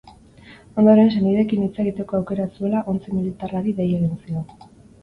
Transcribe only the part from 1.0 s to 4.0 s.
senideekin hitz egiteko aukera zuela ontzi militarrari dei